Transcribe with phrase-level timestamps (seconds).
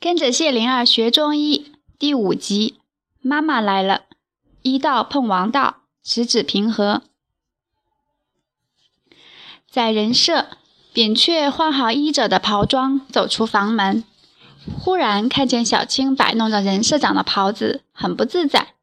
[0.00, 2.78] 跟着谢灵儿学中医第五集，
[3.20, 4.04] 妈妈来了。
[4.62, 7.02] 医道碰王道，十指平和。
[9.70, 10.46] 在人社，
[10.94, 14.02] 扁鹊换好医者的袍装，走出房门，
[14.82, 18.76] 忽然看见小青摆弄着人社长的袍子，很不自在。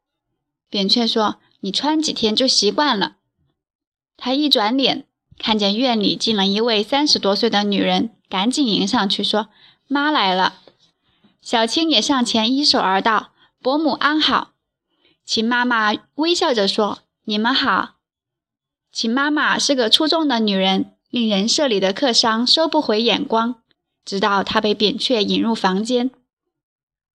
[0.70, 3.16] 扁鹊说：“你穿几天就习惯了。”
[4.16, 5.04] 他一转脸，
[5.36, 9.48] 看见院里进了一位三十多岁的女人，赶紧迎上去说
[9.88, 10.60] ：“妈来了。”
[11.48, 13.32] 小青也上前依手而道
[13.62, 14.52] ：“伯母安好。”
[15.24, 17.94] 秦妈妈微笑着说：“你们好。”
[18.92, 23.62] 秦妈妈是个出众的女人，令人社里的客商收不回眼光。
[24.04, 26.10] 直到她被扁鹊引入房间，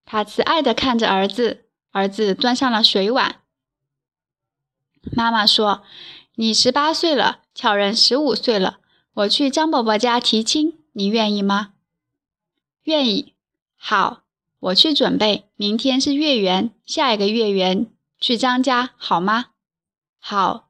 [0.03, 3.41] 她慈爱地看着儿子，儿子端上了水碗。
[5.15, 5.83] 妈妈说
[6.37, 8.79] ：“你十八岁了，巧人十五岁了，
[9.13, 11.73] 我去张伯伯家提亲，你愿意吗
[12.85, 13.35] ？”“愿意。
[13.77, 14.21] ”“好。”
[14.63, 17.85] 我去准备，明天是月圆，下一个月圆
[18.17, 19.47] 去张家，好吗？
[20.19, 20.69] 好，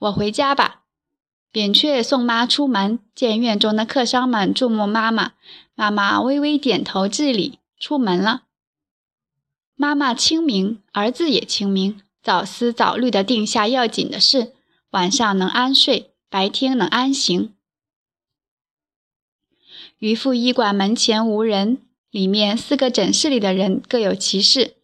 [0.00, 0.82] 我回家吧。
[1.52, 5.34] 扁鹊送妈出门，见院中的客商们注目妈妈，
[5.76, 8.46] 妈妈微微点头致礼，出门了。
[9.76, 14.54] 妈妈清明，儿子也清明，早思早虑地定下要紧的事，
[14.90, 17.54] 晚上能安睡，白天能安行。
[19.98, 21.82] 渔父医馆门前无人。
[22.10, 24.74] 里面四个诊室里的人各有其事，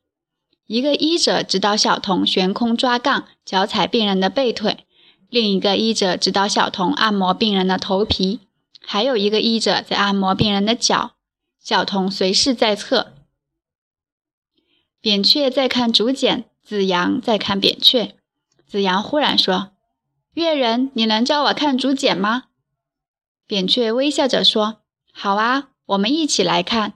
[0.67, 4.85] 一个医者指导小童悬空抓杠，脚踩病人的背腿；
[5.29, 8.39] 另一个医者指导小童按摩病人的头皮；
[8.81, 11.17] 还有一个医者在按摩病人的脚。
[11.59, 13.15] 小童随侍在侧。
[15.01, 18.15] 扁鹊在看竹简，子阳在看扁鹊。
[18.69, 19.73] 子阳忽然说
[20.35, 22.45] ：“月人，你能教我看竹简吗？”
[23.49, 24.83] 扁鹊微笑着说
[25.13, 26.95] ：“好啊，我们一起来看。”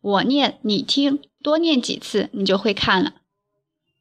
[0.00, 3.14] 我念你听，多念几次，你就会看了。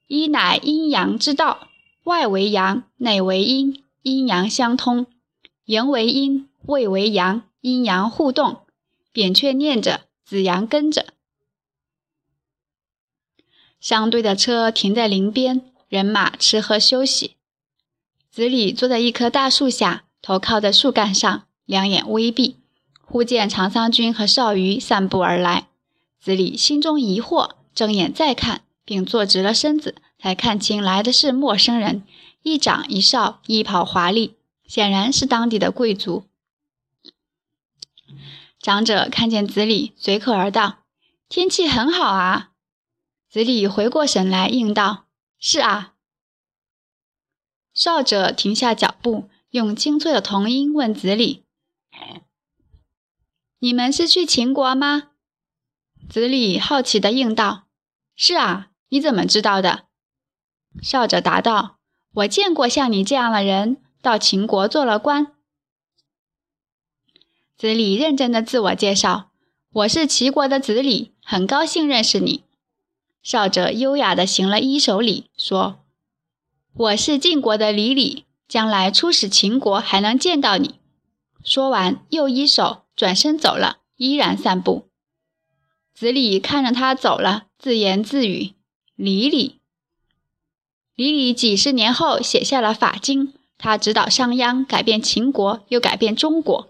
[0.08, 1.67] 一乃阴阳之道，
[2.05, 5.08] 外为阳，内为阴，阴阳相通，
[5.65, 8.61] 言为阴，胃为阳，阴阳互动。
[9.11, 11.08] 扁鹊念着，子阳跟着。
[13.80, 17.36] 商队的车停在林边，人马吃喝休息。
[18.30, 22.58] 子李坐在一棵大树下，头靠在树干上，两眼微闭，
[23.02, 25.68] 忽见长桑君和少瑜散步而来。
[26.19, 32.03] 子李心中疑惑，睁眼再看，并坐直了身子，才看清来的是陌生人，
[32.43, 34.35] 一长一少，衣袍华丽，
[34.65, 36.25] 显然是当地的贵族。
[38.59, 40.79] 长者看见子李，随口而道
[41.29, 42.52] ：“天气很好啊。”
[43.31, 45.05] 子李回过神来，应道
[45.39, 45.93] ：“是啊。”
[47.73, 51.45] 少者停下脚步，用清脆的童音问子李
[53.59, 55.11] ：“你们是去秦国吗？”
[56.09, 57.65] 子李好奇地应道
[58.17, 59.83] ：“是啊，你怎么知道的？”
[60.81, 61.77] 少者答道
[62.15, 65.27] ：“我见过像你这样的人，到秦国做了官。”
[67.55, 69.30] 子李认真的自我介绍
[69.71, 72.43] ：“我是齐国的子李，很高兴认识你。”
[73.21, 75.83] 少者优雅地行了一手礼，说
[76.73, 80.80] ：“我是晋国的李李，将来出使秦国还能见到你。”
[81.45, 84.89] 说完又一手，转身走了，依然散步。
[85.99, 88.54] 子李看着他走了，自言自语
[88.95, 89.60] ：“李李，
[90.95, 93.27] 李李。”几十年后写下了《法经》，
[93.58, 96.70] 他指导商鞅改变秦国，又改变中国。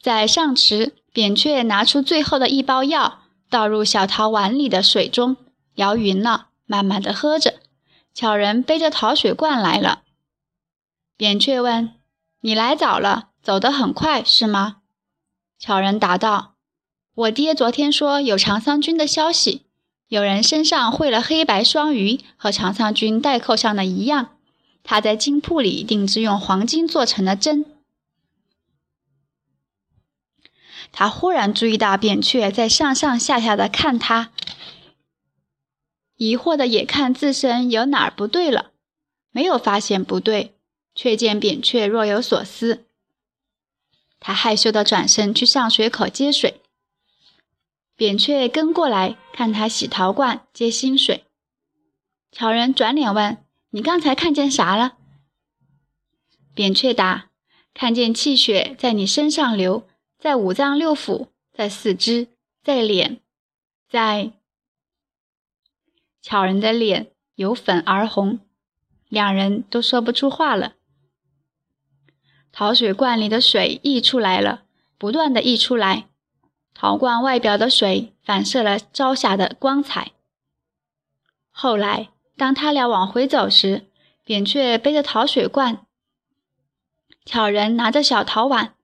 [0.00, 5.36] 在上池，扁鹊拿出最后的一包药，倒入小陶碗里的水中，
[5.76, 7.60] 摇匀了，慢慢的喝着。
[8.12, 10.02] 巧人背着陶水罐来了。
[11.16, 11.94] 扁鹊问
[12.42, 14.78] ：“你来早了，走得很快，是吗？”
[15.60, 16.54] 巧人答道
[17.14, 19.66] ：“我爹昨天说有长桑君的消息，
[20.08, 24.38] 有人身上绘了黑白双鱼，和长桑君带扣上的一样。
[24.82, 27.66] 他在金铺里定制用黄金做成的针。”
[30.92, 34.32] 他忽然注意到扁鹊在上上下下的看他，
[36.16, 38.70] 疑惑的也看自身有哪儿不对了，
[39.30, 40.54] 没有发现不对，
[40.94, 42.86] 却见扁鹊若有所思。
[44.20, 46.60] 他害羞地转身去上水口接水，
[47.96, 51.24] 扁鹊跟过来看他洗陶罐接新水。
[52.30, 54.98] 巧人转脸问：“你刚才看见啥了？”
[56.54, 57.30] 扁鹊答
[57.74, 59.88] ：“看见气血在你身上流，
[60.18, 62.28] 在五脏六腑，在四肢，
[62.62, 63.20] 在脸，
[63.88, 64.32] 在……”
[66.20, 68.40] 巧人的脸由粉而红，
[69.08, 70.74] 两人都说不出话了。
[72.52, 74.62] 陶水罐里的水溢出来了，
[74.98, 76.08] 不断的溢出来。
[76.74, 80.12] 陶罐外表的水反射了朝霞的光彩。
[81.50, 83.86] 后来，当他俩往回走时，
[84.24, 85.86] 扁鹊背着陶水罐，
[87.24, 88.74] 巧人拿着小陶碗，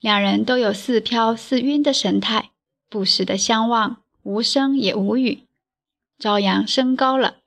[0.00, 2.50] 两人都有似飘似晕的神态，
[2.88, 5.46] 不时的相望，无声也无语。
[6.18, 7.38] 朝阳升高了，